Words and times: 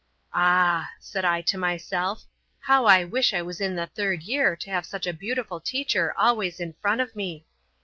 "Ah," 0.33 0.89
said 0.99 1.23
I 1.25 1.41
to 1.43 1.59
myself, 1.59 2.23
"how 2.61 2.85
I 2.85 3.03
wish 3.03 3.35
I 3.35 3.43
was 3.43 3.61
in 3.61 3.75
the 3.75 3.85
Third 3.85 4.23
Year 4.23 4.55
to 4.55 4.71
have 4.71 4.83
such 4.83 5.05
a 5.05 5.13
beautiful 5.13 5.59
teacher 5.59 6.15
always 6.17 6.59
in 6.59 6.73
front 6.81 7.01
of 7.01 7.15
me!" 7.15 7.45